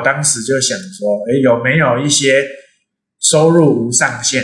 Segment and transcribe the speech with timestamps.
[0.00, 2.42] 我当时就想说，哎，有没有一些
[3.20, 4.42] 收入无上限、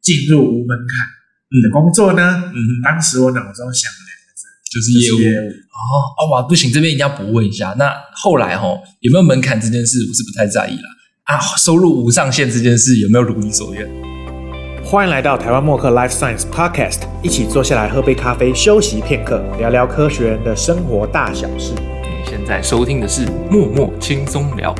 [0.00, 1.06] 进入无门槛
[1.62, 2.44] 的工作呢？
[2.54, 5.52] 嗯，当时我脑中想了两个字，就是业务业务。
[5.52, 7.74] 哦哦哇，不行，这边一定要补问一下。
[7.76, 8.66] 那后来哈、
[9.00, 10.88] 有没有门槛这件事，我是不太在意了
[11.24, 11.38] 啊。
[11.58, 13.86] 收入无上限这件事有没有如你所愿？
[14.82, 21.74] 欢迎来到台湾默克 Life Science Podcast，一起坐下来喝杯咖啡，休息片刻，聊聊科学人的生活大小事。
[22.46, 24.74] 在收听的是默默轻松聊，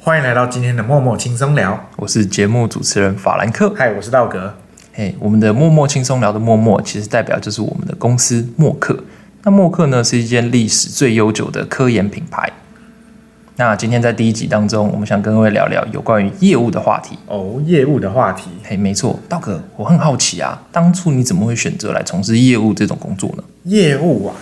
[0.00, 1.78] 欢迎来到今天的默默轻松聊。
[1.96, 3.72] 我是节目主持人法兰克。
[3.76, 4.52] 嗨，我是道格。
[4.92, 8.98] 嘿，我们的默默轻松聊的默默，其实代表就是我们的公司默克。
[9.44, 12.52] 那默克呢，是一间历史最悠久的科研品牌。
[13.56, 17.16] 那今天在第一集当中，我们想跟各位聊聊有关于业务的话题。
[17.26, 23.44] 哦，业务的话题，嘿，没错，道哥，我很好奇啊，当初你怎么会选择来从事业务这种工作呢？
[23.64, 24.34] 业务啊，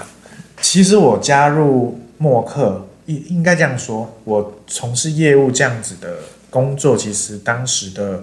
[0.61, 6.19] 其实我加入默克，应应该这样说，我从事业务这样子的
[6.51, 8.23] 工作，其实当时的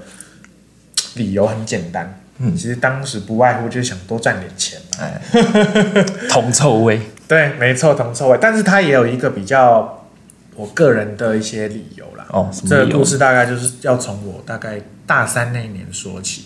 [1.16, 5.04] 理由很简单，嗯其实当时不外乎就是想多赚点钱嘛。
[5.04, 5.22] 哎，
[6.30, 10.06] 铜臭味， 对，没错，同臭味，但是他也有一个比较
[10.56, 12.26] 我个人的一些理由啦。
[12.30, 16.46] 哦，这个故事大概就是要从我大概大三那一年说起。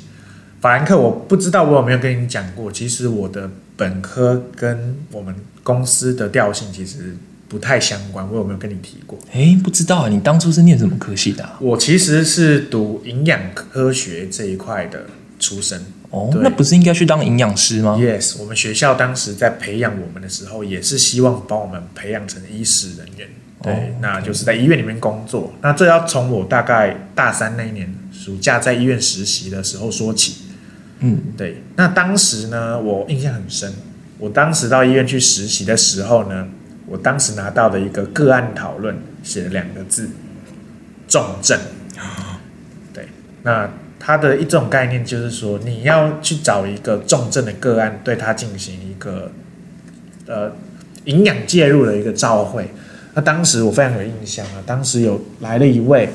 [0.62, 7.16] 法兰克，我不知道我有没有跟你讲过，其实我的本科跟我们公司的调性其实
[7.48, 9.20] 不太相关，我有没有跟你提过？
[9.34, 11.58] 哎，不知道啊，你当初是念什么科系的、啊？
[11.60, 15.06] 我其实是读营养科学这一块的
[15.40, 15.84] 出身。
[16.10, 23.30] 哦，那不是应该去当营养师吗？Yes，我们学校当时在培养我们的时候，也是希望把我们培养成医师人员。
[23.64, 25.54] 对，哦那就是在医院里面工作。
[25.62, 30.36] 那这要从我大概大三那一年暑假在医院实习的时候说起。
[31.00, 33.72] 嗯，对，那当时呢，我印象很深。
[34.22, 36.48] 我当时到医院去实习的时候呢，
[36.86, 40.08] 我当时拿到的一个个案讨论写了两个字：
[41.08, 41.60] 重症。
[42.94, 43.08] 对，
[43.42, 43.68] 那
[44.00, 49.32] 它的一种概念就是说，你要去找一个重症的个案，对他进行一个
[50.28, 50.52] 呃
[51.06, 52.70] 营养介入的一个照会。
[53.16, 56.08] 那当时我非常有印象啊，当时有来了一位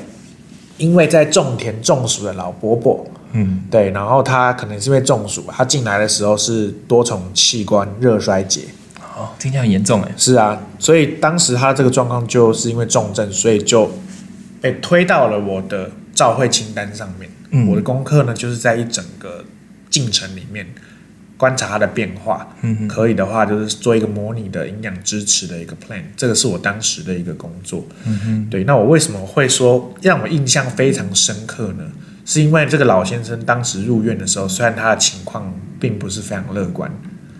[0.77, 3.05] 因为在种田中暑的老伯伯，
[3.37, 8.61] 嗯，对，然后他可能是因为中暑，他进来的时候是多重器官热衰竭。
[9.15, 10.11] 哦，听起来很严重哎。
[10.17, 13.91] 是啊，所以当时他这个状况就是因为重症，所以就
[14.59, 17.29] 被推到了我的照会清单上面。
[17.51, 19.45] 嗯我的功课呢，就是在一整个
[19.89, 20.67] 进程里面
[21.37, 22.55] 观察它的变化。
[22.61, 27.85] 嗯嗯可以的话，就是做一个模拟的营养支持的一个 plan，这个是我当时的一个工作。
[28.05, 31.85] 嗯哼，对，那我为什么会说让我印象非常深刻呢？
[32.27, 36.91] 是因为这个老先生当时入院的时候，虽然他的情况并不是非常乐观，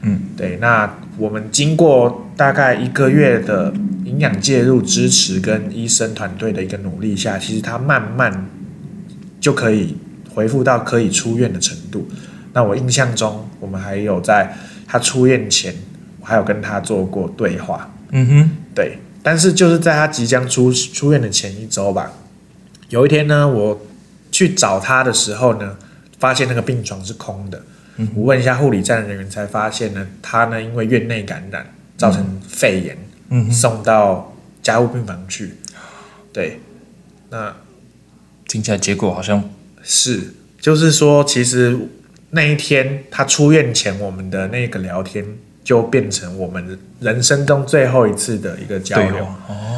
[0.02, 3.74] 嗯，对，那我们经过大概一个月的
[4.06, 8.48] 营养介入支持跟医生团队的一个努力下，其实他慢慢
[9.42, 9.98] 就可以
[10.34, 12.08] 恢复到可以出院的程度。
[12.54, 14.56] 那我印象中，我们还有在
[14.88, 15.76] 他出院前，
[16.22, 22.14] 我还有跟他做过对话，嗯哼，对，但是就是在他即将出出院的前一周吧，
[22.88, 23.82] 有一天呢，我
[24.38, 25.76] 去找他的时候呢，
[26.20, 27.60] 发现那个病床是空的。
[27.96, 31.66] 嗯我问一下护理站的人员，才发现呢，他呢因为院内感染
[31.98, 32.96] 造成肺炎，
[33.30, 34.32] 嗯，送到
[34.62, 35.56] 加护病房去。
[36.32, 36.60] 对，
[37.32, 37.52] 那
[38.48, 39.44] 听起来结果好像
[39.82, 41.76] 是就是说，其实
[42.30, 45.26] 那一天他出院前，我们的那个聊天
[45.64, 49.26] 就变成我们人生中最后一次的一个交流。
[49.48, 49.77] 哦。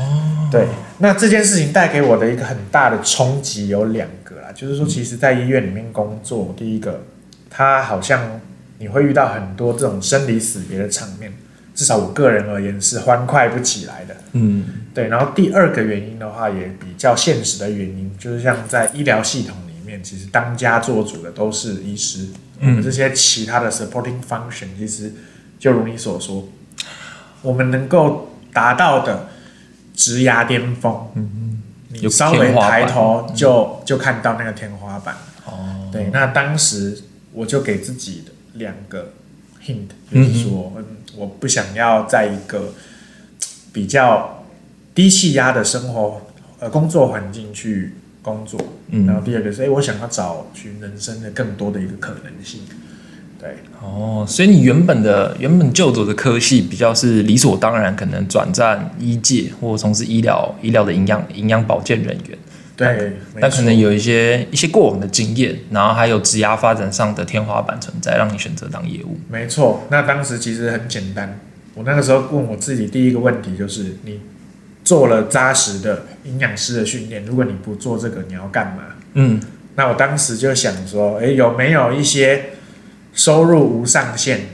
[0.50, 0.68] 哦，对，
[0.98, 7.04] 那这件事情带给我的一个很大的冲击有两个啦，就是说，其实，在医院里面工作，第一个，
[7.50, 8.42] 他好像
[8.80, 11.32] 你会遇到很多这种生离死别的场面，
[11.74, 14.16] 至少我个人而言是欢快不起来的。
[14.34, 14.66] 嗯。
[14.92, 22.28] 对，然后第二个原因的话，也比较现实的原因，就是像在医疗系统里面，其实当家做主的都是医师，
[22.60, 25.14] 我们这些其他的 supporting function，其实
[25.60, 26.50] 就如你所说，
[27.44, 29.28] 我们能够达到的
[30.00, 35.14] 职涯巅峰，嗯你稍微抬头就、就看到那个天花板。
[35.46, 37.02] 哦，对，那当时
[37.34, 39.12] 我就给自己的两个
[39.62, 40.86] hint，就嗯是说，嗯，
[41.18, 42.74] 我不想要在一个
[43.74, 44.46] 比较
[44.96, 46.22] 低气压的生活
[46.60, 48.58] 呃工作环境去工作。
[48.92, 52.62] 嗯然后第二个是，哎，我想要找寻人生的更多的一个可能性。
[53.40, 62.38] 对，哦，所以你原本的原本就读的科系比较是理所当然，可能转战医界或从事医疗医疗的营养营养保健人员。
[62.76, 62.88] 对，
[63.34, 69.18] 没那可能有一些一些过往的经验，然后还有职涯发展上的天花板存在，让你选择当业务。
[69.30, 71.40] 没错，那当时其实很简单。
[71.76, 74.20] 我那个时候问我自己第一个问题就是：你
[74.84, 78.84] 做了扎实的营养师的训练，如果你不做这个，你要干嘛？
[79.14, 79.42] 嗯，
[79.76, 82.46] 那我当时就想说，诶，有没有一些
[83.20, 84.48] 收入无上限、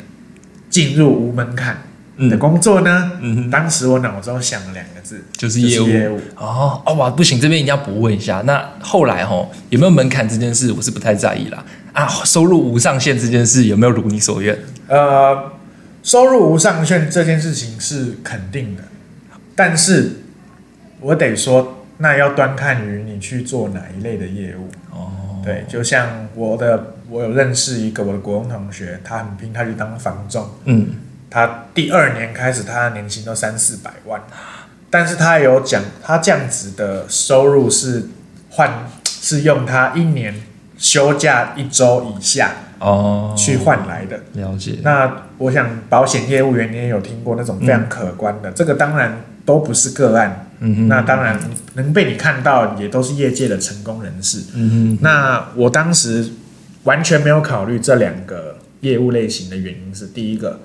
[0.72, 1.84] 进入无门槛
[2.18, 3.12] 的嗯工作呢？
[3.22, 5.88] 嗯哼，当时我脑中想了两个字，就是业务。
[5.88, 6.20] 业务。
[6.36, 8.42] 哦哦哇，不行，这边一定要补问一下。
[8.48, 11.64] 那后来吼有没有门槛这件事，我是不太在意啦。
[11.94, 14.58] 啊，收入无上限这件事有没有如你所愿？
[14.88, 15.52] 呃，
[16.02, 18.82] 收入无上限这件事情是肯定的，
[19.54, 20.22] 但是
[21.00, 24.70] 我得说，那要端看于你去做哪一类的业务。
[24.92, 30.96] 哦，对，就像我的，我有认识一个我的国中同学，他很拼，他去当房仲，嗯
[31.30, 34.22] 他第二年开始，他的年薪都三四百万，
[34.90, 38.06] 但是他有讲，他这样子的收入是
[38.52, 40.34] 换是用他一年
[40.78, 44.20] 休假一周以下哦，去换来的。
[44.34, 44.80] 了解。
[44.82, 51.40] 那我想保险业务员你也有听过那种非常可观的，这个当然都不是个案，嗯哼，那当然
[51.74, 54.40] 能被你看到也都是业界的成功人士。
[54.54, 54.98] 嗯哼。
[55.02, 56.30] 那我当时
[56.84, 60.60] 完全没有考虑这两个业务类型的原因是，第一个，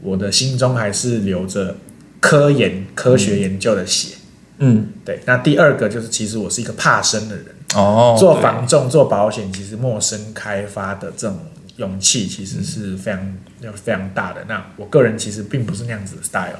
[0.00, 1.76] 我的心中还是留着
[2.20, 4.16] 科研、科学研究的血。
[4.58, 4.88] 嗯。
[5.04, 11.38] 对，那第二个就是，其实我是一个怕生的人，哦，做对房仲、做保险，其实陌生开发的这种
[11.82, 13.34] 勇气，其实是非常、
[13.74, 14.44] 非常大的。
[14.48, 16.58] 那我个人其实并不是那样子的 style。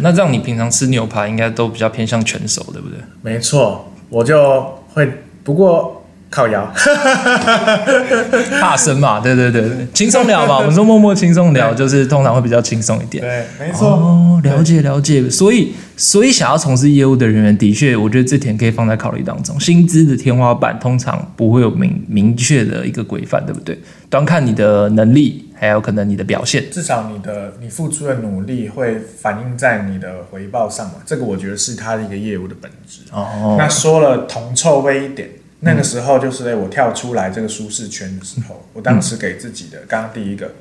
[0.00, 2.98] 那这样你平常吃牛排应该都比较偏向全熟，对不对？
[3.20, 5.08] 没错，我就会
[5.44, 6.01] 不过
[6.32, 6.72] 靠摇。
[8.58, 10.56] 怕生嘛，对对对对，轻松聊嘛。
[10.58, 13.22] 我们说默默轻松聊，就是通常会比较轻松一点。
[13.22, 13.90] 对，没错。
[13.90, 15.28] 哦，了解了解。
[15.28, 19.60] 所以，所以想要从事业务的人员，的确，我觉得这点可以放在考虑当中。
[19.60, 23.78] 薪资的天花板通常不会有明明确的一个规范，对不对？
[24.08, 26.64] 端看你的能力，还有可能你的表现。
[26.70, 33.00] 至少你的你付出的努力会反映在你的回报上嘛，这个我觉得是他的一个业务的本质。
[33.12, 35.28] 哦那说了铜臭味一点，
[35.64, 40.54] 那个时候就是哎、我跳出来这个舒适圈的时候，我当时给自己的，刚刚第一个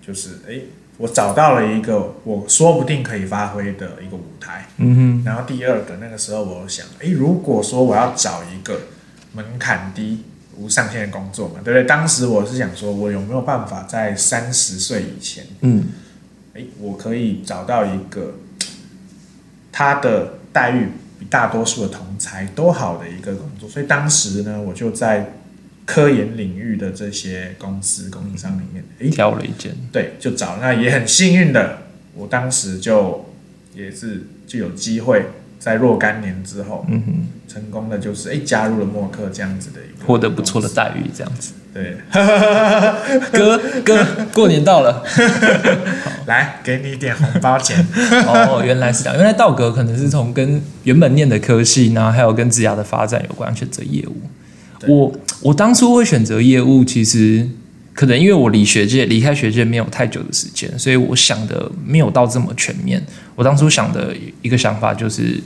[0.00, 0.60] 就是哎、
[0.96, 4.66] 我找到了一个我说不定可以发挥的一个舞台。
[4.78, 8.80] 嗯哼然后第二个，那个时候我想，哎，如果说我要找一个
[9.34, 10.24] 门槛低、
[10.56, 11.84] 无上限的工作嘛，对不对？
[11.84, 15.84] 当时我是想说，我有没有办法在三十岁以前，嗯
[16.54, 18.36] 哎，我可以找到一个
[19.70, 23.68] 他的待遇比大多数的同才都好的一个工作。
[23.68, 25.32] 所以当时呢，我就在
[25.84, 29.74] 科研领域的这些公司、供应商里面，哎，挑了一间。
[29.90, 31.78] 对，就找那也很幸运的，
[32.14, 33.32] 我当时就
[33.74, 35.24] 也是就有机会
[35.58, 41.52] 在若干年之后，嗯哼，成功的就是哎加入了默克这样子的一个获得不错的，待遇，这样子。
[41.74, 41.96] 对，
[43.30, 45.04] 哥哥，过年到了。
[46.26, 47.86] 来给你一点红包钱，
[48.26, 49.16] 哦，原来是这样。
[49.16, 54.16] 原来道格可能是从跟原本念的科系，然后还有跟职涯的发展有关，选择业务。
[54.86, 55.12] 我
[55.42, 57.48] 我当初会选择业务，其实
[57.98, 63.04] 可能因为我离学界离开学界没有太久的时间，所以我想的没有到这么全面。
[63.34, 65.42] 我当初想的一个想法就是，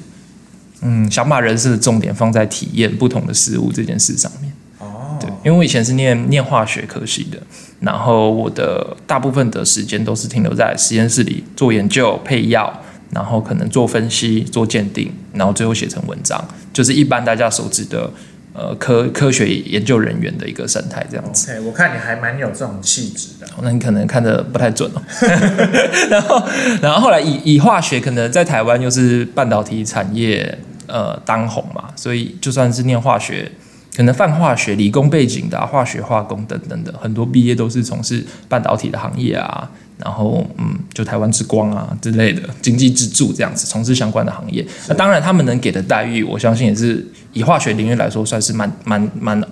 [0.82, 4.52] 嗯，想把人生的重点放在体验不同的事物这件事上面。
[4.78, 7.42] 哦，对，因为我以前是念念化学科系的，
[7.80, 12.70] 然后我的大部分的时间都是停留在实验室里做研究、配药，
[13.12, 18.12] 然后可能做分析、做鉴定，然后最后写成文章，就是一般大家熟知的
[18.52, 21.52] 呃科科学研究人员的一个生态这样子。
[21.52, 25.02] OK，我看你还蛮有这种气质的，那你可能看的不太准哦。
[26.10, 26.42] 然后，
[26.82, 33.50] 然后后来以以化学可能在台湾又是半导体产业呃当红嘛，所以就算是念化学，
[33.96, 39.70] 可能泛化学、理工背景的、啊、化学、化工等等的，很多毕业都是从事半导体的行业啊。
[40.04, 44.66] 然后，嗯，就台湾之光啊之类的经济支柱这样子，从事相关的行业。
[44.88, 49.42] 那当然，他们能给的待遇，我相信也是以化学领域来说，算是蛮蛮蛮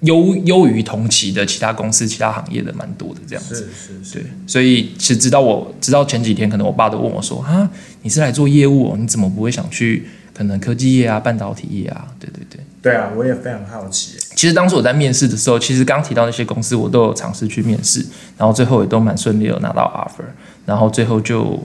[0.00, 3.54] 优优于同期的其他公司、其他行业的蛮多的这样子。
[3.54, 7.70] 是是是，对，所以其实直到我直到前几天，可能我爸都问我说：“啊，
[8.02, 12.60] 你是来做业务、哦，你怎么不会想去可能科技业啊、半导体业啊？”对对对。
[12.80, 18.06] 对啊，我也非常好奇，其实当时我在面试的时候，其实刚提到那些公司，我都有尝试去面试，
[18.36, 20.24] 然后最后也都蛮顺利有拿到 offer，
[20.64, 21.60] 然后最后就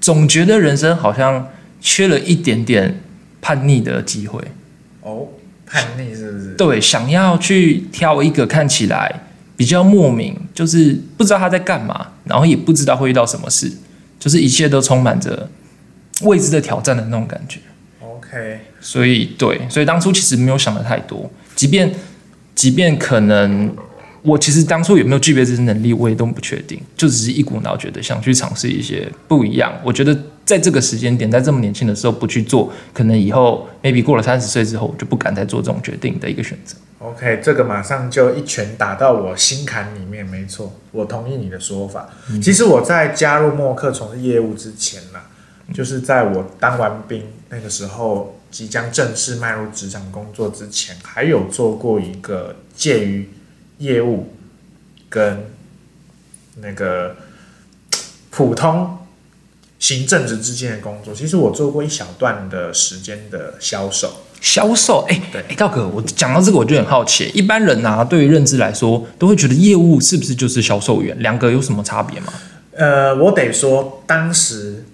[0.00, 1.48] 总觉得人生好像
[1.80, 3.00] 缺了一点点
[3.40, 4.40] 叛逆的机会。
[5.02, 5.26] 哦，
[5.66, 6.54] 叛逆是不是？
[6.54, 9.22] 对，想要去挑一个看起来
[9.56, 13.72] 比较莫名，就是不知道他在干嘛，然后也不知道会遇到什么事，
[14.20, 15.50] 就是一切都充满着
[16.22, 17.58] 未知的挑战的那种感觉。
[18.28, 21.90] OK，所以对，所以当初其实没有想的太多，即便
[22.54, 23.74] 即便可能
[24.22, 36.76] 我其实当初有没有具备这些能力，我也都不确定，就只是一股脑觉得想去尝试一些不一样，我觉得在这个时间点，在这么年轻的时候不去做，可能以后 maybe 过了三十岁之后我就不敢再做这种决定的一个选择。
[36.98, 42.10] OK，这个马上就一拳打到我心坎里面，没错，我同意你的说法。
[42.42, 45.20] 其实我在加入默克从事业务之前呢、
[45.72, 53.30] 就是在我当完兵那个时候，即将正式迈入职场工作之前，还有做过一个介于
[53.78, 54.34] 业务
[55.08, 55.46] 跟
[56.56, 57.16] 那个
[58.30, 58.98] 普通
[59.78, 61.14] 行政职之间的工作。
[61.14, 64.12] 其实我做过一小段的时间的销售。
[64.40, 72.32] 销售，哎、对哎，道哥，我讲到这个我就很好奇，一般人啊，对于认知来说，都会觉得业务是不是就是销售员，两个有什么差别吗？
[72.72, 74.84] 呃，我得说，当时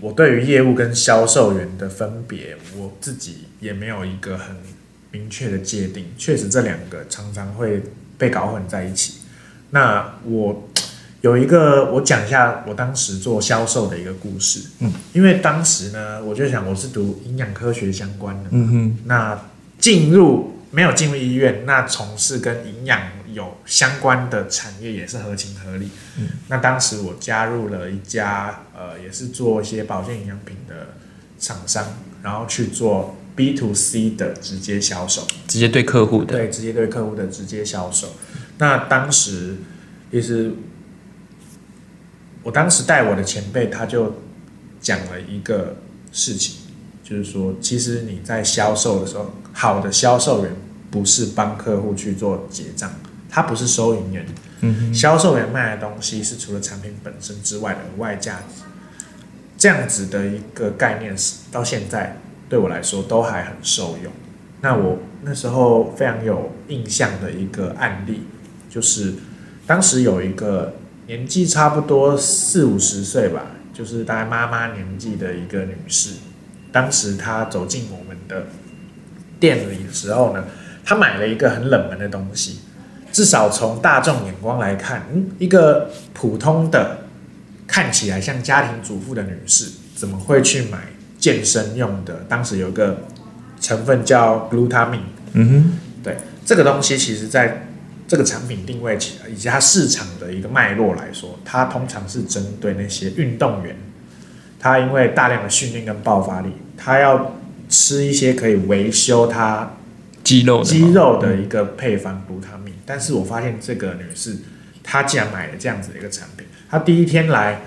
[0.00, 4.56] 我对于业务跟销售员的分别，我自己也没有一个很
[5.10, 6.06] 明确的界定。
[6.16, 7.82] 确实，这两个常常会
[8.16, 9.14] 被搞混在一起。
[9.70, 10.68] 那我
[11.20, 14.60] 有一个，我讲一下我当时做销售的一个故事。
[14.78, 19.38] 嗯，因为当时呢，我就想我是读营养科学相关的，嗯哼，那
[19.78, 23.00] 进入没有进入医院，那从事跟营养
[23.32, 25.88] 有相关的产业也是合情合理。
[26.18, 30.94] 嗯，那当时我加入了一家呃，也是做一些保健营养品的
[31.38, 31.84] 厂商，
[32.22, 35.26] 然后去做 B to C 的直接销售。
[35.46, 38.08] 直接对客户的，对，直接对客户的直接销售。
[38.58, 39.56] 那当时
[40.10, 40.52] 其实，
[42.42, 44.14] 我当时带我的前辈，他就
[44.80, 45.76] 讲了一个
[46.10, 46.56] 事情，
[47.04, 50.56] 就是说，其实你在销售的时候，好的销售员
[50.90, 52.90] 不是帮客户去做结账，
[53.30, 54.26] 他不是收银员，
[54.60, 58.62] 嗯，销售员卖的东西是除了产品本身之外的额外价值，
[59.56, 62.16] 这样子的一个概念是到现在
[62.48, 64.12] 对我来说都还很受用。
[64.60, 68.22] 那我那时候非常有印象的一个案例，
[68.68, 69.14] 就是
[69.66, 70.74] 当时有一个
[71.06, 76.14] 年纪差不多四五十岁吧，就是大概妈妈年纪的一个女士，
[76.72, 78.46] 当时她走进我们的
[79.38, 80.44] 店里的时候呢，
[80.84, 82.60] 她买了一个很冷门的东西，
[83.18, 86.98] 至少从大众眼光来看，嗯，一个普通的
[87.66, 90.78] 看起来像家庭主妇的女士，怎么会去买
[91.18, 92.24] 健身用的？
[92.28, 92.98] 当时有个
[93.60, 95.00] 成分叫 glutamine，
[95.32, 97.66] 嗯哼对这个东西，其实在
[98.06, 103.74] 这个产品定位起来，以及它市场的一个脉络来说，它通常是针对那些运动员，
[104.60, 107.34] 他因为大量的训练跟爆发力，他要
[107.68, 109.77] 吃一些可以维修他哼，
[110.28, 114.36] 肌肉的吗肌肉的一个配方卢他命，但是我发现这个女士，
[114.82, 116.46] 她竟然买了这样子的一个产品。
[116.68, 117.62] 她第一天来，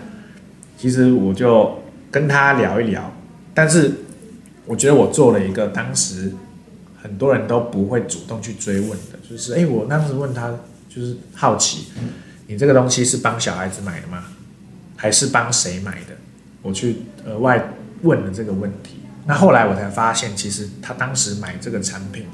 [0.77, 3.11] 其实我就跟她聊一聊，
[3.55, 3.91] 但是
[4.67, 6.33] 我觉得我做了一个当时
[7.01, 10.53] 很多人都不会主动去追问的，就是诶，我当时问她，
[10.87, 11.87] 就是好奇，
[12.45, 14.25] 你这个东西是帮小孩子买的吗？
[14.95, 16.15] 还是帮谁买的？
[16.61, 18.97] 我去额外问了这个问题。
[19.25, 22.25] 那后来我才发现，其实他当时买这个产品，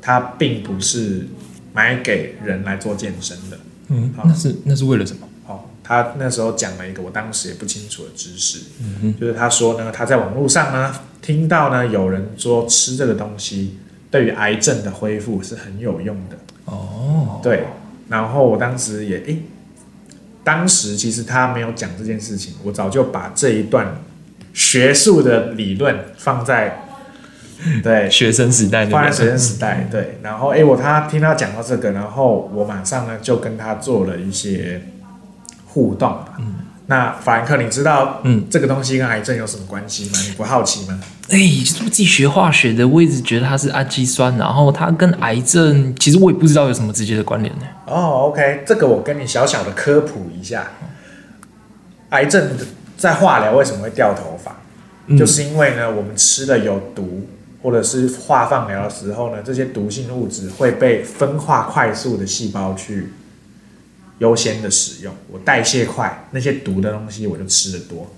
[0.00, 1.26] 他并不是
[1.72, 3.58] 买给人来做健身的。
[3.88, 5.26] 嗯，好那是那是为了什么？
[5.46, 13.78] 哦，他那时候讲了一个我当时也不清楚的知识，嗯哼，就是他说呢，他在网络上呢听到呢有人说吃这个东西
[14.10, 16.36] 对于癌症的恢复是很有用的。
[16.66, 17.64] 哦，对，
[18.08, 19.42] 然后我当时也诶，
[20.44, 23.96] 当时其实他没有讲这件事情，我早就把这一段
[24.52, 26.87] 学术的理论放在
[27.82, 34.80] 对学生时代那边放在学生时代，对，然后诶，我他听他讲到这个，然后我马上呢就跟他做了一些
[35.66, 36.34] 互动吧。
[36.38, 36.54] 嗯
[36.90, 40.12] 那法兰克，你知道嗯这个东西跟癌症有什么关系吗？
[40.26, 40.98] 你不好奇吗？
[41.28, 47.66] 哎、就是我自己学化学的，我一直觉得它是氨基酸，然后它跟癌症，其实我也不知道有什么直接的关联呢。
[47.84, 50.66] 哦，OK，这个我跟你小小的科普一下。
[52.08, 52.52] 癌症
[52.96, 54.56] 在化疗为什么会掉头发？
[55.08, 57.28] 嗯就是因为呢，我们吃了有毒，
[57.62, 63.12] 或者是化放疗的时候呢，这些毒性物质会被分化快速的细胞去
[64.18, 65.14] 优先的使用。
[65.30, 68.10] 我代谢快，那些毒的东西我就吃的多。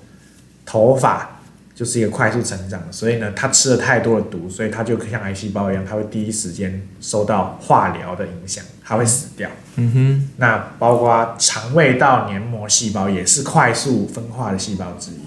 [0.66, 1.40] 头发
[1.74, 9.50] 就是一个快速成长的，所以呢，它吃了太多的毒，所以它就像癌细胞一样，它会第一时间受到化疗的影响，它会死掉。
[9.76, 15.20] 嗯哼，那包括肠胃道黏膜细胞也是快速分化的细胞之一，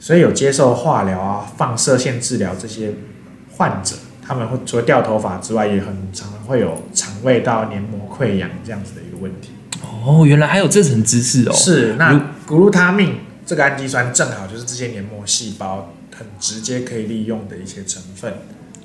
[0.00, 2.94] 所以有接受化疗啊、放射线治疗这些
[3.56, 9.50] 患者，他们会除了掉头发之外，也很常常会有肠胃道黏膜溃疡这样子的一个问题。
[10.04, 11.52] 哦，原来还有这层知识哦。
[11.52, 18.32] 是，如那谷露他命这个氨基酸正好就是这些黏膜细胞很直接可以利用的一些成分。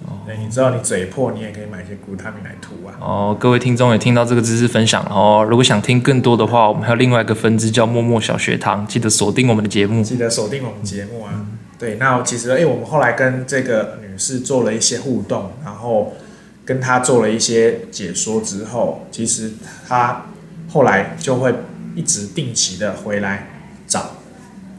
[0.06, 2.94] 哦，你知道你嘴破，你也可以买一些谷他命来涂啊。
[3.00, 5.46] 哦，各位听众也听到这个知识分享了哦。
[5.50, 10.04] 如果想听更多的话，我们还有另外一个分支叫默默小学堂，记得锁定我们的节目。
[10.04, 11.46] 记得锁定我们节目啊。
[11.80, 16.16] 对，那其实哎、我们后来跟这个女士做了一些互动，然后
[16.66, 19.52] 跟她做了一些解说之后，其实
[19.88, 20.26] 她
[20.70, 21.54] 后来就会
[21.96, 23.48] 一直定期的回来
[23.88, 24.16] 找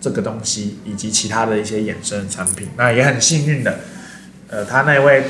[0.00, 2.68] 这个东西以及其他的一些衍生产品。
[2.76, 3.78] 那也很幸运的，
[4.48, 5.22] 呃，她那位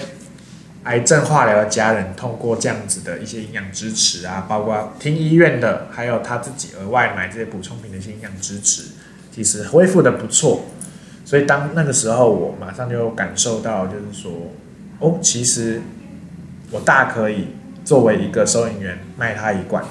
[0.85, 8.85] 癌症化疗的家人通过这样子的一些营养支持啊，包括听医院的，还有他自己额外买这些补充品的一些营养支持，
[9.35, 10.65] 其实恢复的不错。
[11.29, 14.33] 所以当那个时候，我马上就感受到，就是说，
[14.99, 15.83] 哦，其实
[16.71, 17.49] 我大可以
[17.85, 19.85] 作为一个收银员卖他一罐，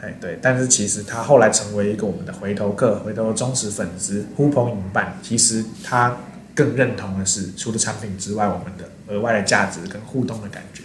[0.00, 0.38] 哎，对。
[0.40, 5.18] 但是其实他后来成为一个我们的回头客、回头忠实粉丝、呼朋引伴。
[5.22, 6.16] 其实他
[6.54, 10.82] 更认同的是，除了产品之外，我们的额外的价值跟互动的感觉。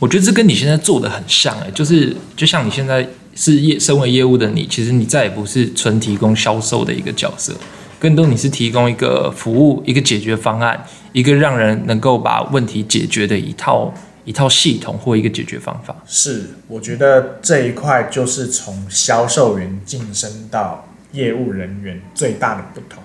[0.00, 7.52] 我觉得这跟你现在做的很像哎、就是就像你现在是业身为业务的你，其实你再也不是纯提供销售的一个角色，
[8.02, 13.94] 更多你是提供一个服务、一个解决方案、一个让人能够把问题解决的一套
[14.24, 15.94] 一套系统或一个解决方法。
[16.04, 23.00] 是，我觉得这一块就是从销售员晋升到业务人员最大的不同。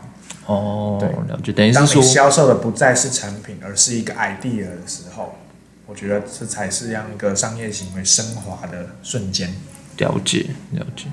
[0.47, 5.37] 哦，对了解，等于是说，销售的不再是产品，而是一个 idea 的时候，
[5.85, 9.53] 我觉得这才是让一个商业行为升华的瞬间。
[9.97, 11.05] 了解了解。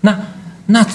[0.00, 0.26] 那
[0.66, 0.86] 那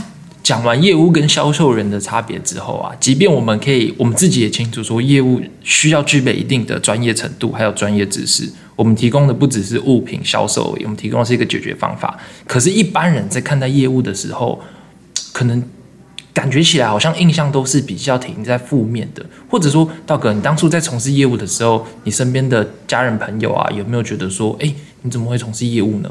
[0.49, 8.49] 讲完业务跟销售人的差别之后啊，即便我们可以，我们自己也清楚说，业务需要具备一定的专业程度，还有专业知识。
[8.75, 12.17] 我们提供的不只是物品销售而已，我们提供的是一个解决方法。
[12.47, 14.59] 可是，一般人在看待业务的时候，
[15.31, 15.63] 可能
[16.33, 26.09] 感觉起来好像印象都是比较停在负面的，或者说，道哥，你当初在从事业务的时候，你身边的家人朋友啊，有没有觉得说，哎，你怎么会从事业务呢？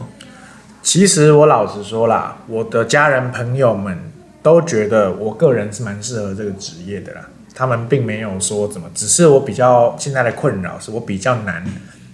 [0.80, 3.99] 其实我老实说啦，我的家人朋友们
[4.49, 7.21] 都觉得我个人是蛮适合这个职业的啦。
[7.55, 11.64] 他们并没有说怎么，只是我比较现在的困扰是我比较难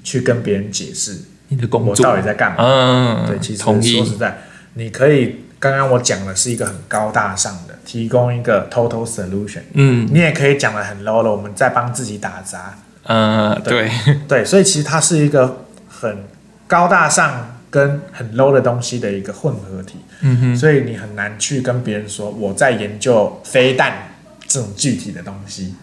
[0.03, 2.57] 去跟别人解释你的工我作到底在干嘛。
[2.59, 4.39] 嗯，对，其实说实在，
[4.73, 9.61] 你可以刚刚我讲的是一个很高大上的，提供一个 total solution。
[9.75, 12.75] 嗯你也可以讲的很 low 了，我们在帮自己打杂。
[13.03, 13.91] 嗯，对，
[14.27, 16.25] 对，所以其实它是一个很
[16.67, 19.97] 高大上跟很 low 的东西的一个混合体。
[20.21, 24.15] 嗯哼，所以你很难去跟别人说我在研究飞弹
[24.47, 25.75] 这种具体的东西。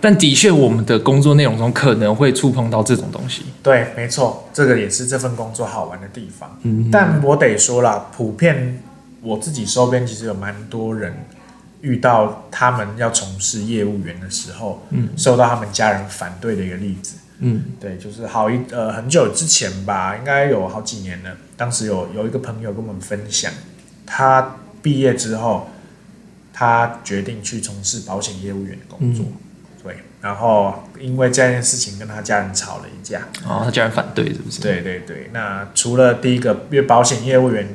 [0.00, 3.42] 但的确，我们的工作内容中可能会触碰到这种东西。
[3.64, 6.56] 对，没错，这个也是这份工作好玩的地方。
[6.62, 8.80] 嗯，但我得说了，普遍
[9.20, 11.12] 我自己周边其实有蛮多人
[11.80, 17.16] 遇到他们要从事业务员的时候，嗯，受到他们家人反对的一个例子。
[17.40, 21.36] 嗯对，就是好一呃很久之前吧，应该有好几年了。
[21.56, 23.52] 当时有有一个朋友跟我们分享，
[24.04, 25.68] 他毕业之后，
[26.52, 29.24] 他决定去从事保险业务员的工作。
[29.82, 33.20] 对，然后因为这件事情跟他家人吵了一架。
[33.46, 37.68] 哦，他家人反对是不是？，对对对，那除了第一个，因为保险业务员，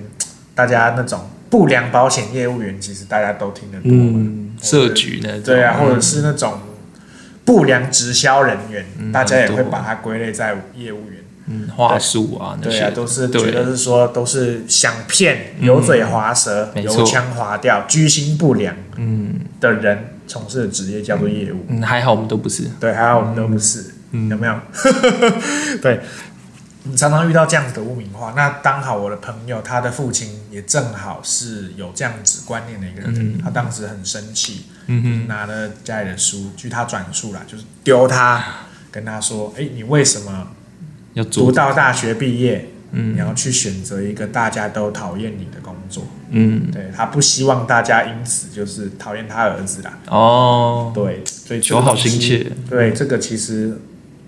[0.53, 4.19] 大家那种不良保险业务员，其实大家都听得多嘛。
[4.19, 5.39] 嗯，设局呢？
[5.39, 6.59] 对啊，嗯或者是那种
[7.45, 11.19] 不良直销人员，嗯大家也会把它归类在业务员。
[11.45, 21.65] 嗯话术啊那些，对啊，都是对觉得是说都是想骗、油嘴滑舌、油腔滑调、居心不良嗯的人从事的职业叫做业务。
[21.67, 22.63] 嗯，还好我们都不是。
[22.79, 24.57] 对，还好我们都不是，嗯有没有？
[25.83, 25.99] 对，
[26.85, 28.33] 你常常遇到这样子的污名化。
[28.35, 38.43] 那刚好我的朋友他的父亲也正好是有这样子观念的一个人，嗯他当时很生气，嗯哼，拿了家里的书，据他转述啦，就是丢他，
[38.91, 40.49] 跟他说：“哎，你为什么
[41.13, 49.99] 要读做，到大学毕业，你嗯要去选择一个大家都讨厌你的工作？”嗯，对他不希望大家因此就是讨厌他儿子啦。
[50.07, 52.51] 哦，对，所以求好心切。
[52.69, 53.79] 对，这个其实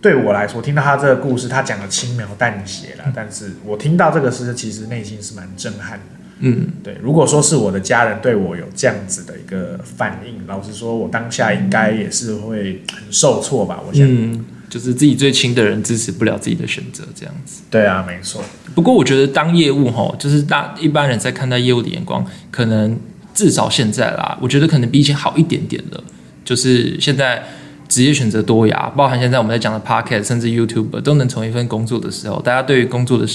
[0.05, 6.05] 对我来说，听到他这个故事，他讲的轻描淡写嗯了，但是我听到这个事，其实内心是蛮震撼的。
[6.41, 13.81] 嗯对，如果说是我的家人对我有这样子的一个反应，老实说，我当下应该也是会很受挫吧。
[13.87, 17.63] 我想，嗯，就是自己最亲的人支持不了自己的选择，这样子。
[17.71, 18.43] 对啊，没错，
[18.75, 22.95] 不过我觉得当业务吼，就是大一般人在看待业务的眼光，可能
[23.33, 26.03] 至少现在啦，我觉得可能比以前好一点点了。
[26.43, 27.43] 就是现在
[27.87, 33.27] 职业选择多呀，包含现在我们在讲的 Podcast，甚至 YouTube 都能成为一份工作的时候，大家对于工作的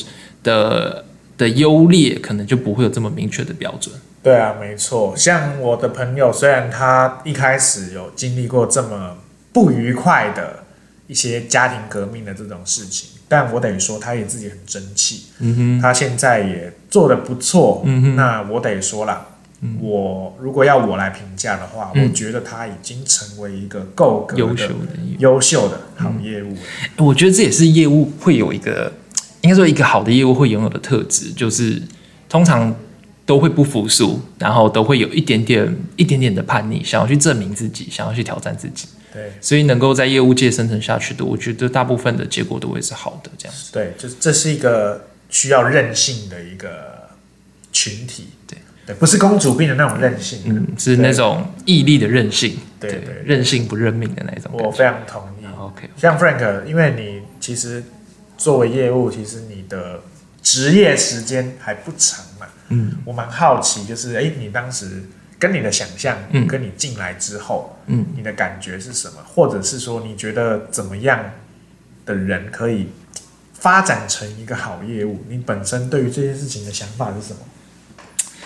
[0.42, 1.04] 的
[1.38, 3.94] 的优劣，可能就不会有这么明确的标准。
[4.22, 5.16] 对啊，没错。
[5.16, 9.16] 像我的朋友，虽然他一开始有经历过这么
[9.52, 10.64] 不愉快的
[11.06, 17.82] 一些家庭革命的这种事情，但我得说他也自己很争气，嗯哼，他现在也做得不错。
[17.86, 19.06] 嗯哼那我得说
[19.62, 24.88] 啦，我如果要我来评价的话，嗯我觉得他已经成为一个够格优秀的。
[25.18, 26.60] 优秀的好业务了。
[26.98, 28.92] 我觉得这也是业务会有一个，
[29.42, 31.82] 应该说一个好的业务会拥有的特质，就是
[32.28, 32.74] 通常
[33.26, 38.88] 都会不服输，然后都会有一点点、一点点的叛逆，想要去证明自己，想要去挑战自己。
[39.12, 43.30] 对所以能够在业务界生存下去的，我觉得大部分的结果都会是好的。
[43.36, 47.10] 这样子，对，就是这是一个需要韧性的一个
[47.72, 48.28] 群体。
[48.94, 50.40] 不是公主病的那种任性。
[50.46, 54.50] 嗯，是那种毅力的任性，对对对韧性不认命的那种。
[54.54, 55.46] 我非常同意。
[55.58, 57.84] OK，像 Frank，因为你其实
[58.38, 60.00] 作为业务，其实你的
[60.42, 62.46] 职业时间还不长嘛。
[62.68, 65.02] 嗯我蛮好奇，就是哎，诶你当时
[65.38, 69.14] 跟你的想象，嗯跟你进来之后，嗯，你的感觉是什么？
[69.34, 71.32] 或者是说，你觉得怎么样
[72.06, 72.88] 的人可以
[73.52, 75.22] 发展成一个好业务？
[75.28, 77.40] 你本身对于这件事情的想法是什么？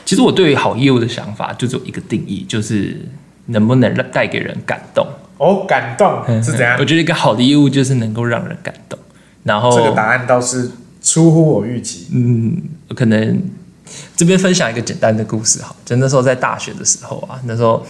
[0.05, 3.01] 其实我对于好业务的想法就只有一个定义，就是
[3.47, 5.07] 能不能让带给人感动。
[5.37, 6.85] 哦，感动是怎样我？
[6.85, 8.99] 觉得一个好的业务就是能够让人感动，
[9.43, 10.71] 然后这个答案倒是
[11.03, 12.07] 出乎我预期。
[12.13, 12.57] 嗯，
[12.95, 13.43] 可能
[14.17, 17.85] 这边分享一个简单的故事哈，就那时候在大学的时候啊，那时候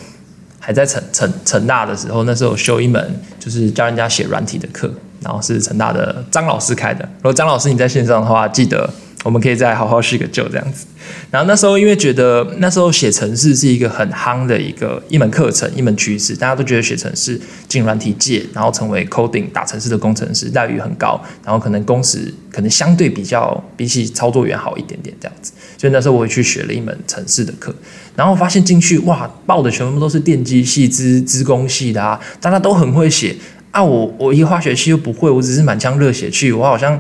[0.59, 7.07] 还在成成成大的时候，那时候有修一门就是教人家写软体的课，然后是成大的张老师开的。
[7.18, 8.88] 如果张老师你在线上的话，记得
[9.24, 10.87] 我们可以再好好叙个旧这样子。
[11.30, 25.52] 然后那时候因为觉得那时候写程式是一个很夯的一个一门课程一门趋势，大家都觉得写程式进软体界，然后成为 coding 打程式的工程师待遇很高，然后可能工时可能相对比较比起操作员好一点点这样子。
[25.76, 27.74] 所以那时候我也去学了一门程式的课，
[28.14, 33.37] 然后发现进去哇，报的全部都是电机系、资资工系的啊，大家都很会写
[33.70, 36.98] 啊，我我一个化学系又不会，我只是满腔热血去，我好像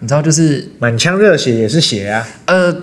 [0.00, 2.26] 你知道就是满腔热血也是血啊！
[2.46, 2.76] 呃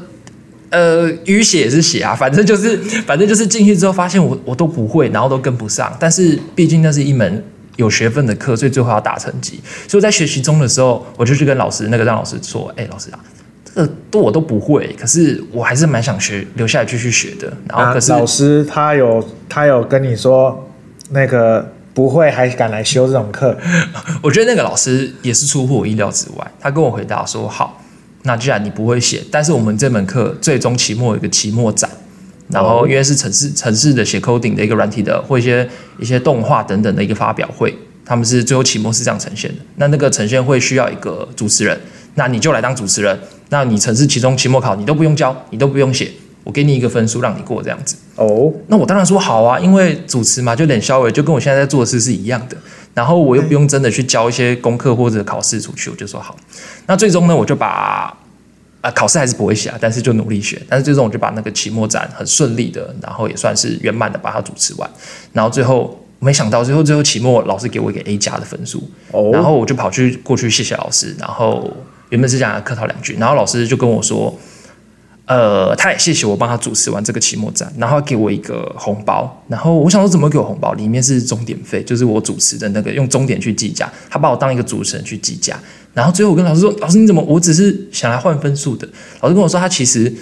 [0.71, 2.75] 呃，淤血也是血啊，反正就是
[3.05, 5.95] 反正就是进去之后发现我我都不会，然后都跟不上。
[5.99, 7.41] 但是毕竟那是一门
[7.77, 9.61] 有学分的课，所以最后要打成绩。
[9.87, 13.19] 所以在学习中的时候，我就去跟老师那个让老师说：“哎、老师啊，
[13.63, 17.53] 这个都我都不会，可是我还是蛮想学，留下来继续学的。
[17.69, 20.67] 然后可是、啊老师他有他有跟你说
[21.11, 23.57] 那个不会还敢来修这种课，
[24.21, 26.51] 我觉得那个老师也是出乎我意料之外。
[26.59, 27.81] 他跟我回答说：“好，
[28.23, 31.89] 那既然你不会写，但是我们这门课最终期末有一个期末展，
[32.49, 39.57] 然后因为是城市城市的写 coding 的一个软体的或一些一些动画等等的一个发表会，他们是最后期末是这样呈现的。
[39.77, 41.79] 那那个呈现会需要一个主持人，
[42.15, 43.17] 那你就来当主持人。
[43.49, 46.11] 那你城市期中期末考你都不用交，你都不用写，
[46.43, 52.55] 我给你一个分数让你过这样子。”哦，那我当然说好啊，因为主持嘛，就脸消委，就跟我现在在做的事是一样的。
[52.93, 56.35] 然后我又不用真的去交一些功课或者考试出去，我就说好。
[56.87, 58.17] 那最终呢，我就把
[58.79, 60.61] 呃考试还是不会写啊，但是就努力学。
[60.69, 64.89] 但是最终我就把那个期末展很顺利的，然后也算是圆满的把它主持完。
[65.33, 71.69] 然后最后没想到最后最后期末老师给我一个 A 加的分数，哦然后我就跑去过去谢谢老师，然后
[72.11, 74.33] 原本是想要客套两句，然后老师就跟我说，
[75.27, 80.73] 呃，他也谢谢我帮他主持完这个期末展，然后给我一个红包，然后我想说怎么给我红包？
[80.73, 85.59] 里面是终点费，就是我主持的那个用终点去计价，他把我当一个主持人去计价，
[85.95, 87.23] 然后最后我跟老师说，老师你怎么？
[87.23, 88.87] 我只是想来换分数的。
[89.21, 90.13] 老师跟我说，他其实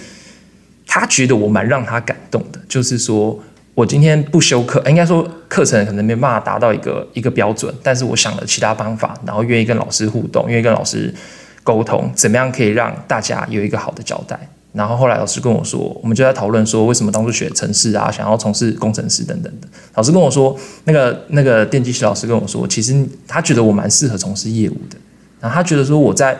[0.88, 3.38] 他觉得我蛮让他感动的，就是说
[3.74, 11.13] 我今天不修课，应该说课程可能没办法达到一个一个标准，但是我想了其他方法，然后愿意跟老师互动，愿意跟老师
[11.62, 14.39] 沟通，怎么样可以让大家有一个好的交代。
[14.74, 19.68] 然后后来老师跟我说，我们就在讨论说，为什么当初学城市啊，想要从事工程师等等的。
[19.94, 24.98] 老师跟我说，那个那个电机系老师跟我说，其实他觉得我蛮适合从事业务的，
[25.40, 26.36] 然后他觉得说我在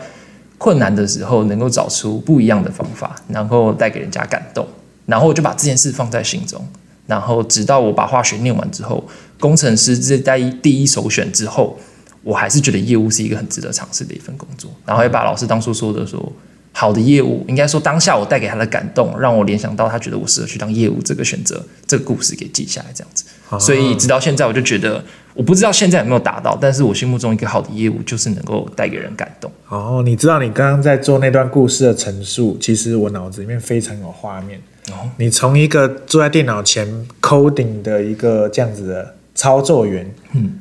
[0.58, 4.66] 困难的时候能够找出不一样的方法，然后带给人家感动，
[5.06, 6.60] 然后我就把这件事放在心中，
[7.06, 9.04] 然后直到我把化学念完之后，
[9.38, 11.78] 工程师这在第一首选之后，
[12.24, 16.32] 我还是觉得业务是一个很值得尝试的一份工作，然后也把老师当初说的说。
[16.76, 23.24] 好的业务，应该说当下我带给他的感动，让我联想到他觉得我适合去当业务这个选择，这个故事给记下来，这样子。
[23.60, 25.02] 所以直到现在，我就觉得，
[25.34, 29.48] 我不知道现在有没有达到，但是我心目中一个好的业务就是能够带给人感动。
[29.68, 34.60] 哦，你知道你刚刚在做那段故事的陈述，其实我脑子里面非常有画面。
[34.90, 36.88] 哦，你从一个坐在电脑前
[37.22, 40.58] coding 的一个这样子的操作员，嗯，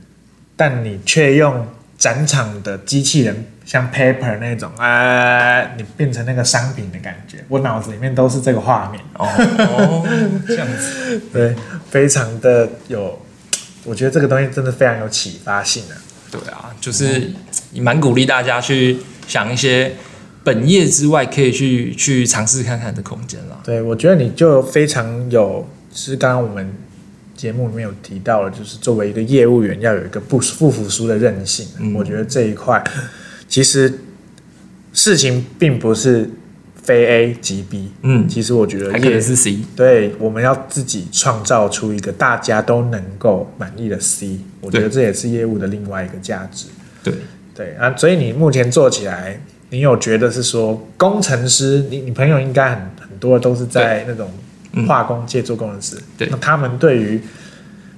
[0.56, 1.66] 但你却用
[2.04, 9.02] 展场的机器人，像 Paper 那种，呃，你变成那个商品的感觉，我脑子里面都是这个画面。
[9.18, 10.06] 哦哦，
[10.46, 11.56] 这样子，对，
[11.90, 13.22] 非常的有，
[13.86, 15.96] 我觉得这个东西真的非常有启发性啊。
[16.30, 17.32] 对啊，就是
[17.76, 19.94] 蛮鼓励大家去想一些
[20.44, 23.58] 本业之外可以去去尝试看看的空间啦。
[23.64, 26.70] 对，我觉得你就非常有，是刚刚我们
[27.44, 31.68] 节目里面有提到了，就是作为一个业务员要有一个不不服输的韧性。
[31.78, 32.82] 嗯我觉得这一块
[33.50, 34.00] 其实
[34.94, 36.30] 事情并不是
[36.82, 39.58] 非 A 即 B，嗯，其实我觉得业还可能是 C。
[39.76, 46.68] 对，我们要自己创造出一个大家都能够满意的 C，我觉得这也是业务的另外一个价值。
[47.04, 47.14] 对，
[47.54, 54.40] 对啊，所以你目前做起来，你有觉得是说工程师，你你朋友应该很很多都是在那种嗯
[54.88, 57.22] 化工界做工程师，对那他们对于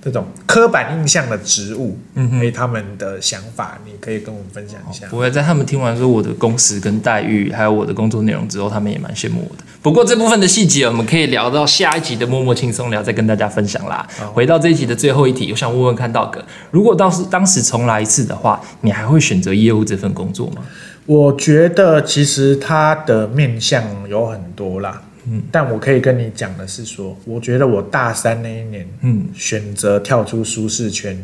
[0.02, 5.08] 这种刻板印象的职务，嗯哼他们的想法，你可以跟我们分享一下。
[5.08, 9.64] 不会在他们听完说我的工时跟待遇，还有我的工作内容之后，他们也蛮羡慕我的。
[9.82, 14.08] 不过这部分的细节，我们可以聊到下一集的默默轻松聊，再跟大家分享啦。
[14.34, 20.62] 回到这一集的最后一题，我想问问看道哥，如果当时当时重来一次的话，你还会选择业务这份工作吗？
[21.08, 31.18] 我觉得其实它的面向有很多啦，嗯，但我可以跟你讲的是说，我觉得我大三那一年，嗯，选择跳出舒适圈，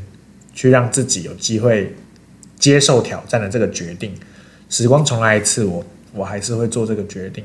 [0.53, 1.93] 去让自己有机会
[2.57, 4.13] 接受挑战的这个决定，
[4.69, 5.83] 时光重来一次我，
[6.13, 7.43] 我还是会做这个决定。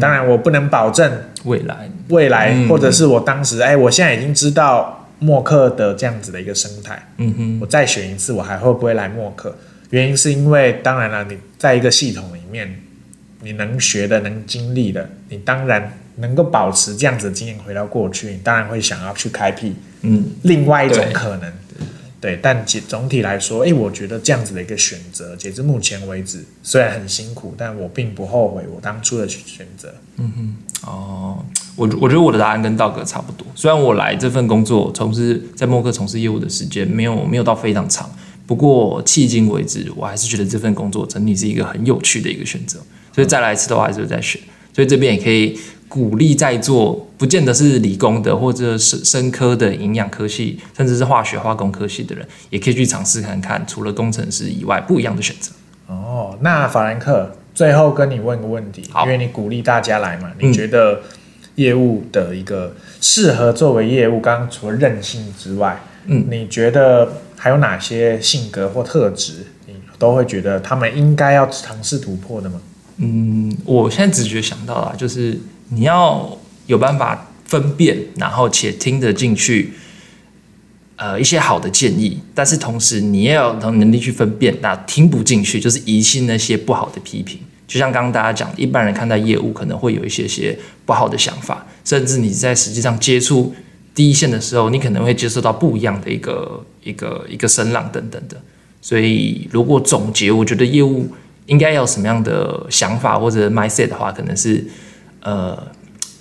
[0.00, 1.10] 当然，我不能保证
[1.44, 2.68] 未来，未来，嗯。
[2.68, 9.54] 或者是我当时，哎，我现在已经知道默克的这样子的一个生态，嗯哼，我再选一次，我还会不会来默克？
[9.90, 12.80] 原因是因为，当然了，你在一个系统里面，
[13.42, 21.52] 你能学的、能经历的，你当然能够保持这样子的经验回到过去，你当然会想要去开辟嗯，另外一种可能。
[22.20, 29.94] 对，但总总体来说，诶，我觉得这样子的一个选择，截至目前为止，虽然很辛苦，但我并不后悔我当初的选择。
[30.16, 31.44] 嗯哼哦，
[31.76, 33.46] 我我觉得我的答案跟道哥差不多。
[33.54, 38.10] 虽然我来这份工作从事在默克从事业务的时间没有没有到非常长，
[38.48, 42.80] 不过迄今为止，我还是觉得这份工作整体是一个很有趣的一个选择。
[43.12, 44.40] 所以再来一次的话，还是会再选。
[44.74, 55.50] 所以这边也可以鼓励在座，不见得是理工的或者是生科的营养科系，甚至是化学化工科系的人，也可以去尝试看看，除了工程师以外不一样的选择。
[55.88, 61.00] 哦，那法兰克最后跟你问个问题，因为你鼓励大家来嘛，嗯你觉得
[61.56, 72.60] 业务的一个适合作为业务，刚刚除了韧性之外，嗯，你觉得还有哪些性格或特质，你都会觉得他们应该要尝试突破的吗？
[72.98, 79.72] 嗯，我现在直觉想到了，就是你要有办法分辨，然后且听得进去，
[80.96, 87.38] 呃，一些好的建议，但是同时你也要有能力去分辨，那听不进去就是疑心那些不好的批评。
[87.68, 93.54] 就像刚刚大家讲，一般人看待业务可能会有一些些不好的想法，甚至你在实际上接触
[93.94, 98.40] 第一线的时候，你可能会接受到不一样的一个一个一个声浪等等的。
[98.80, 101.08] 所以如果总结，我觉得业务
[101.48, 104.64] 应该要什么样的想法或者 mindset 的话，可能是
[105.20, 105.58] 呃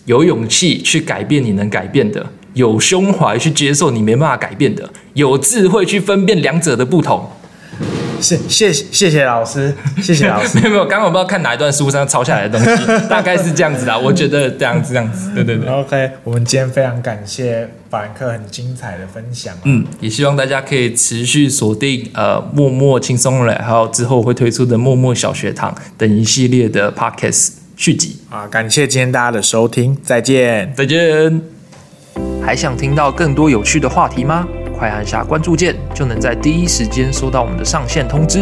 [0.06, 7.30] 有勇气去改变你能改变的，有胸怀去接受你没办法改变的，有智慧去分辨两者的不同。
[8.22, 10.58] 谢谢谢谢老师，谢谢老师。
[10.62, 13.98] 没有没有，刚刚我不知道看哪一段书上抄下来的东西，大概是这样子的。
[13.98, 15.70] 我觉得这样子这样子，对对对。
[15.70, 19.62] OK，我们今天非常感谢法兰克很精彩的分享、啊。
[19.64, 28.18] 嗯，也希望大家可以持续锁定呃默默轻松了，还有之后会推出的默默小学堂等一系列的 podcast 续集。
[28.30, 30.74] 啊，感谢今天大家的收听，再见。
[30.76, 31.42] 再见。
[32.42, 34.48] 还想听到更多有趣的话题吗？
[34.78, 38.42] 快按下关注键，就能在第一时间收到我们的上线通知。